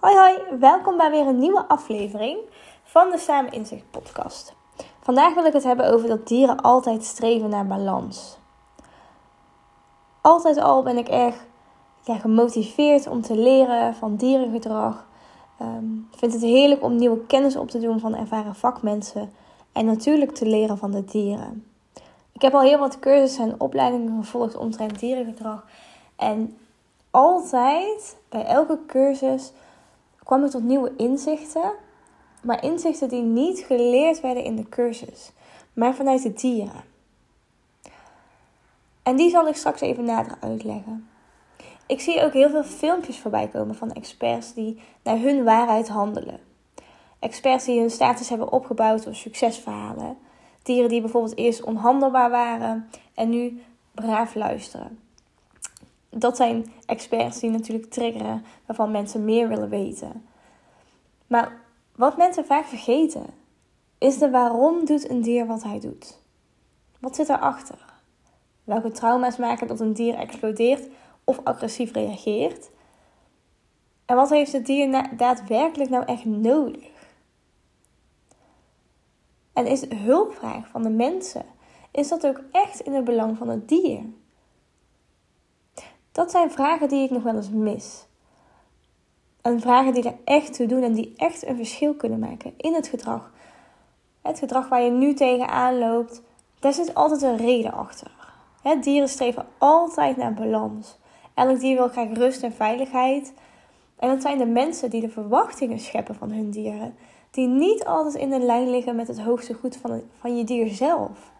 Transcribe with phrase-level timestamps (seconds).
[0.00, 2.38] Hoi hoi, welkom bij weer een nieuwe aflevering
[2.82, 4.54] van de Samen Inzicht podcast.
[5.00, 8.38] Vandaag wil ik het hebben over dat dieren altijd streven naar balans.
[10.20, 11.46] Altijd al ben ik erg
[12.02, 15.06] ja, gemotiveerd om te leren van dierengedrag.
[16.12, 19.32] Ik vind het heerlijk om nieuwe kennis op te doen van ervaren vakmensen
[19.72, 21.66] en natuurlijk te leren van de dieren.
[22.32, 25.64] Ik heb al heel wat cursussen en opleidingen gevolgd omtrent dierengedrag
[26.16, 26.58] en
[27.10, 29.52] altijd bij elke cursus
[30.30, 31.72] kwam ik tot nieuwe inzichten.
[32.42, 35.32] Maar inzichten die niet geleerd werden in de cursus,
[35.72, 36.84] maar vanuit de dieren.
[39.02, 41.08] En die zal ik straks even nader uitleggen.
[41.86, 46.40] Ik zie ook heel veel filmpjes voorbij komen van experts die naar hun waarheid handelen.
[47.18, 50.18] Experts die hun status hebben opgebouwd door succesverhalen.
[50.62, 53.62] Dieren die bijvoorbeeld eerst onhandelbaar waren en nu
[53.94, 54.98] braaf luisteren.
[56.10, 60.24] Dat zijn experts die natuurlijk triggeren waarvan mensen meer willen weten.
[61.26, 61.60] Maar
[61.96, 63.26] wat mensen vaak vergeten,
[63.98, 66.18] is de waarom doet een dier wat hij doet.
[67.00, 67.84] Wat zit erachter?
[68.64, 70.88] Welke trauma's maken dat een dier explodeert
[71.24, 72.70] of agressief reageert?
[74.04, 76.88] En wat heeft het dier daadwerkelijk nou echt nodig?
[79.52, 81.44] En is de hulpvraag van de mensen,
[81.90, 84.02] is dat ook echt in het belang van het dier?
[86.12, 88.06] Dat zijn vragen die ik nog wel eens mis.
[89.42, 92.74] En vragen die er echt toe doen en die echt een verschil kunnen maken in
[92.74, 93.30] het gedrag.
[94.22, 96.22] Het gedrag waar je nu tegenaan loopt,
[96.58, 98.10] daar zit altijd een reden achter.
[98.80, 100.98] dieren streven altijd naar balans.
[101.34, 103.32] Elk dier wil graag rust en veiligheid.
[103.98, 106.94] En dat zijn de mensen die de verwachtingen scheppen van hun dieren,
[107.30, 110.68] die niet altijd in de lijn liggen met het hoogste goed van, van je dier
[110.68, 111.32] zelf.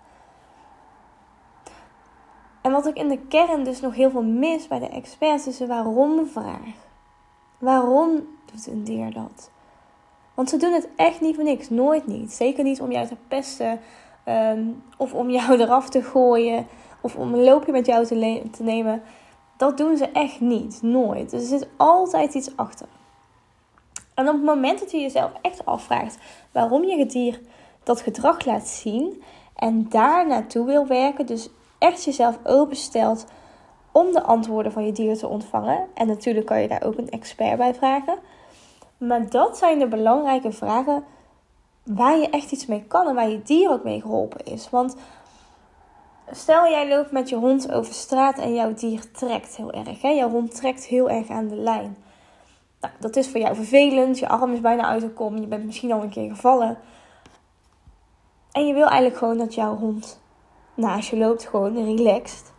[2.60, 5.56] En wat ik in de kern dus nog heel veel mis bij de experts is
[5.56, 6.88] de waarom-vraag.
[7.58, 8.10] Waarom
[8.52, 9.50] doet een dier dat?
[10.34, 12.32] Want ze doen het echt niet voor niks, nooit niet.
[12.32, 13.80] Zeker niet om jou te pesten
[14.24, 14.64] ehm,
[14.96, 16.66] of om jou eraf te gooien
[17.00, 19.02] of om een loopje met jou te, nemen.
[19.56, 21.30] Dat doen ze echt niet, nooit.
[21.30, 22.86] Dus er zit altijd iets achter.
[24.14, 26.18] En op het moment dat je jezelf echt afvraagt
[26.52, 27.40] waarom je het dier
[27.82, 29.22] dat gedrag laat zien
[29.54, 31.48] en daar naartoe wil werken, dus
[31.80, 33.26] echt jezelf openstelt
[33.92, 35.86] om de antwoorden van je dier te ontvangen.
[35.94, 38.18] En natuurlijk kan je daar ook een expert bij vragen.
[38.98, 41.04] Maar dat zijn de belangrijke vragen
[41.84, 44.70] waar je echt iets mee kan en waar je dier ook mee geholpen is.
[44.70, 44.96] Want
[46.30, 50.02] stel jij loopt met je hond over straat en jouw dier trekt heel erg.
[50.02, 50.08] Hè?
[50.08, 51.96] Jouw hond trekt heel erg aan de lijn.
[52.80, 54.18] Nou, dat is voor jou vervelend.
[54.18, 55.36] Je arm is bijna uit de kom.
[55.36, 56.78] Je bent misschien al een keer gevallen.
[58.52, 60.19] En je wil eigenlijk gewoon dat jouw hond
[60.74, 62.52] naast je loopt, gewoon relaxed.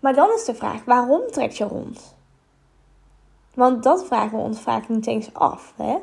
[0.00, 2.14] Maar dan is de vraag, waarom trekt je hond?
[3.54, 5.72] Want dat vragen we ons vaak niet eens af.
[5.76, 5.96] Hè?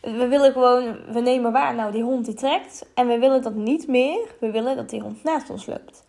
[0.00, 2.86] We willen gewoon, we nemen waar, nou die hond die trekt.
[2.94, 4.34] En we willen dat niet meer.
[4.40, 6.04] We willen dat die hond naast ons loopt.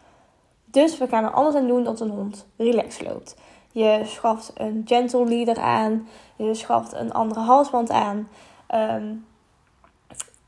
[0.66, 3.36] Dus we gaan er alles aan doen dat een hond relaxed loopt.
[3.72, 6.08] Je schaft een gentle leader aan.
[6.36, 8.30] Je schaft een andere halsband aan.
[8.68, 9.14] Ehm,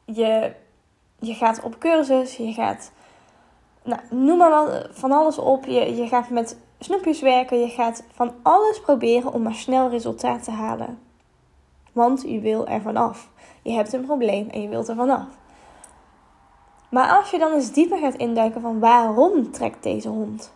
[0.05, 0.51] je,
[1.19, 2.35] je gaat op cursus.
[2.35, 2.91] Je gaat,
[3.89, 5.65] nou, noem maar van alles op.
[5.65, 7.59] Je, je gaat met snoepjes werken.
[7.59, 10.99] Je gaat van alles proberen om maar snel resultaat te halen.
[11.93, 13.29] Want je wil er vanaf.
[13.61, 15.27] Je hebt een probleem en je wilt er vanaf.
[16.89, 20.53] Maar als je dan eens dieper gaat induiken van waarom trekt deze hond?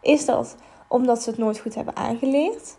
[0.00, 0.56] Is dat
[0.88, 2.76] omdat ze het nooit goed hebben aangeleerd?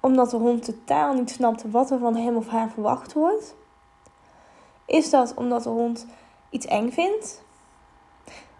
[0.00, 3.54] Omdat de hond totaal niet snapt wat er van hem of haar verwacht wordt?
[4.86, 6.06] Is dat omdat de hond
[6.50, 7.44] iets eng vindt?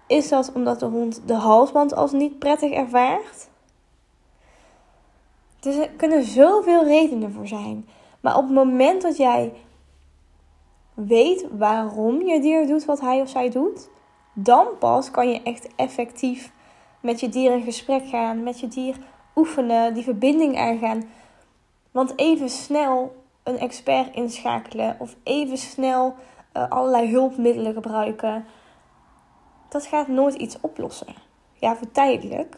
[0.06, 3.48] Is dat omdat de hond de halsband als niet prettig ervaart?
[5.62, 7.88] Er kunnen zoveel redenen voor zijn.
[8.20, 9.52] Maar op het moment dat jij
[10.94, 13.88] weet waarom je dier doet wat hij of zij doet,
[14.32, 16.52] dan pas kan je echt effectief
[17.00, 18.96] met je dier in gesprek gaan, met je dier
[19.36, 21.02] oefenen, die verbinding aangaan.
[21.90, 26.14] Want even snel een expert inschakelen of even snel
[26.56, 28.44] uh, allerlei hulpmiddelen gebruiken
[29.76, 31.14] dat gaat nooit iets oplossen.
[31.54, 32.56] Ja, voor tijdelijk.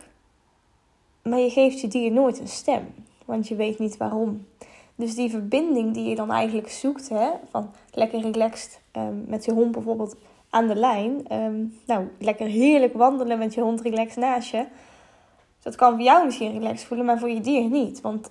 [1.22, 2.94] Maar je geeft je dier nooit een stem,
[3.24, 4.46] want je weet niet waarom.
[4.94, 9.52] Dus die verbinding die je dan eigenlijk zoekt, hè, van lekker relaxed um, met je
[9.52, 10.16] hond bijvoorbeeld
[10.50, 11.28] aan de lijn.
[11.28, 14.66] Ehm, nou, lekker heerlijk wandelen met je hond relaxed naast je.
[15.62, 18.00] Dat kan voor jou misschien relaxed voelen, maar voor je dier niet.
[18.00, 18.30] Want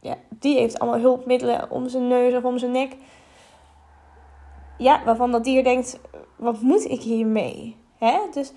[0.00, 2.96] ja, die heeft allemaal hulpmiddelen om zijn neus of om zijn nek.
[4.78, 6.00] Ja, waarvan dat dier denkt,
[6.36, 7.76] wat moet ik hiermee?
[7.98, 8.18] Hè?
[8.32, 8.52] Dus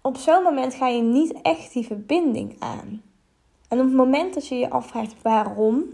[0.00, 3.02] op zo'n moment ga je niet echt die verbinding aan.
[3.68, 5.84] En op het moment dat je je afvraagt waarom,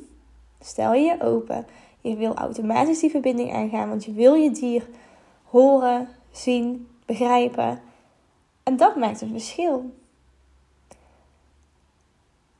[0.64, 1.66] Stel je je open.
[2.00, 4.88] Je wil automatisch die verbinding aangaan, want je wil je dier
[5.44, 7.80] horen, zien, begrijpen.
[8.62, 9.90] En dat maakt een verschil.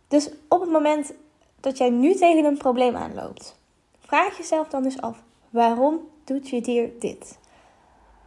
[0.09, 1.13] Dus op het moment
[1.61, 3.57] dat jij nu tegen een probleem aanloopt,
[4.01, 7.39] vraag jezelf dan eens af: waarom doet je dier dit?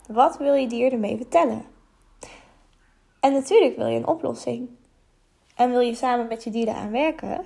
[0.07, 1.65] Wat wil je dier ermee vertellen?
[3.19, 4.69] En natuurlijk wil je een oplossing.
[5.55, 7.45] En wil je samen met je dier aan werken.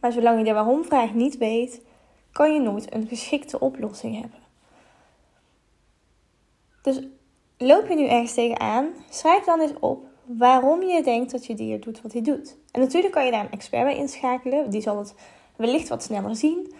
[0.00, 1.80] Maar zolang je de waarom-vraag niet weet,
[2.32, 4.38] kan je nooit een geschikte oplossing hebben.
[6.82, 7.00] Dus
[7.58, 11.80] loop je nu ergens tegenaan, schrijf dan eens op waarom je denkt dat je dier
[11.80, 12.56] doet wat hij doet.
[12.70, 15.14] En natuurlijk kan je daar een expert bij inschakelen, die zal het
[15.56, 16.74] wellicht wat sneller zien.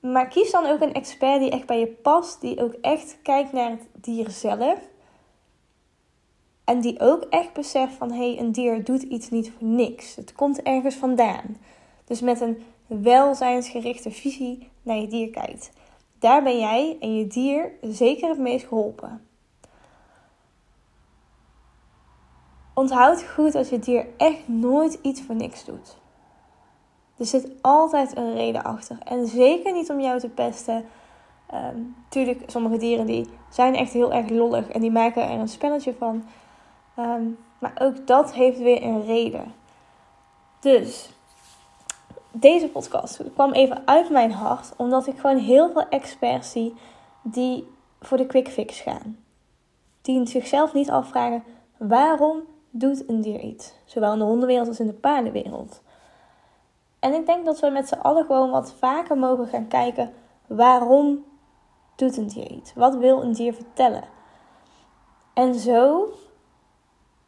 [0.00, 3.52] Maar kies dan ook een expert die echt bij je past, die ook echt kijkt
[3.52, 4.78] naar het dier zelf.
[6.64, 10.16] En die ook echt beseft van hé, hey, een dier doet iets niet voor niks.
[10.16, 11.56] Het komt ergens vandaan.
[12.04, 15.70] Dus met een welzijnsgerichte visie naar je dier kijkt.
[16.18, 19.26] Daar ben jij en je dier zeker het meest geholpen.
[22.74, 25.99] Onthoud goed dat je dier echt nooit iets voor niks doet.
[27.20, 28.96] Er zit altijd een reden achter.
[29.04, 30.84] En zeker niet om jou te pesten.
[31.54, 35.48] Um, tuurlijk, sommige dieren die zijn echt heel erg lollig en die maken er een
[35.48, 36.24] spelletje van.
[36.96, 37.22] Ehm,
[37.58, 39.54] maar ook dat heeft weer een reden.
[40.60, 41.10] Dus
[42.32, 46.74] deze podcast kwam even uit mijn hart, omdat ik gewoon heel veel experts zie
[47.22, 47.68] die
[48.00, 49.18] voor de quick fix gaan.
[50.02, 51.44] Die zichzelf niet afvragen
[51.76, 55.82] waarom doet een dier iets, zowel in de hondenwereld als in de paardenwereld.
[57.00, 60.12] En ik denk dat we met z'n allen gewoon wat vaker mogen gaan kijken
[60.46, 61.24] waarom
[61.94, 62.74] doet een dier iets?
[62.74, 64.04] Wat wil een dier vertellen?
[65.34, 66.12] En zo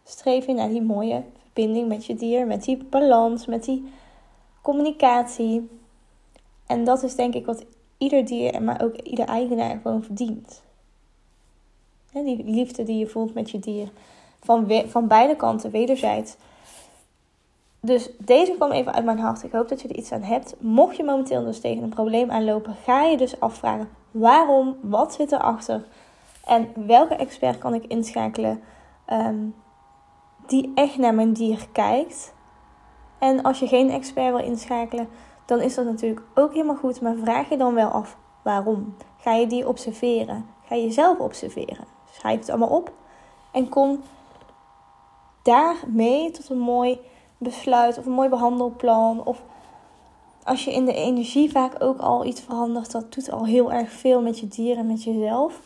[0.04, 3.92] streef je naar die mooie verbinding met je dier, met die balans, met die
[4.62, 5.69] communicatie.
[6.66, 7.64] En dat is denk ik wat
[7.98, 10.62] ieder dier, maar ook ieder eigenaar gewoon verdient.
[12.12, 13.90] Die liefde die je voelt met je dier.
[14.40, 16.36] Van, van beide kanten, wederzijds.
[17.84, 19.43] Dus deze kwam even uit mijn hart.
[19.43, 20.55] Ik hoop dat je er iets aan hebt.
[20.58, 25.32] Mocht je momenteel dus tegen een probleem aanlopen, ga je dus afvragen waarom, wat zit
[25.32, 25.84] erachter
[26.46, 28.62] en welke expert kan ik inschakelen
[29.05, 29.46] ehm,
[30.46, 32.34] die echt naar mijn dier kijkt.
[33.19, 35.08] En als je geen expert wil inschakelen,
[35.46, 37.00] dan is dat natuurlijk ook helemaal goed.
[37.00, 38.96] Maar vraag je dan wel af waarom.
[39.19, 40.46] Ga je die observeren?
[40.64, 41.85] Ga je jezelf observeren?
[42.11, 42.93] Schrijf het allemaal op
[43.52, 44.00] en kom
[45.43, 47.00] daarmee tot een mooi
[47.42, 49.24] besluit of een mooi behandelplan.
[49.24, 49.42] Of
[50.44, 53.90] als je in de energie vaak ook al iets verandert, dat doet al heel erg
[53.90, 55.60] veel met je dieren en met jezelf.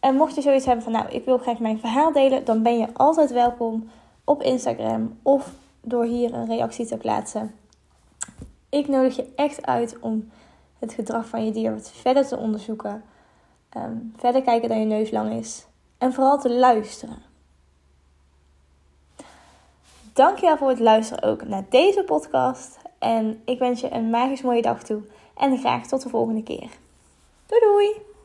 [0.00, 2.78] En mocht je zoiets hebben van, nou, ik wil graag mijn verhaal delen, dan ben
[2.78, 3.90] je altijd welkom
[4.24, 7.54] op Instagram of door hier een reactie te plaatsen.
[8.68, 10.30] Ik nodig je echt uit om
[10.78, 13.02] het gedrag van je dier wat verder te onderzoeken.
[13.68, 15.66] Ehm, verder kijken dat je neus lang is.
[15.98, 17.27] En vooral te luisteren.
[20.18, 22.78] Dankjewel voor het luisteren ook naar deze podcast.
[22.98, 25.02] En ik wens je een magisch mooie dag toe.
[25.36, 26.68] En graag tot de volgende keer.
[27.46, 28.17] Doei doei!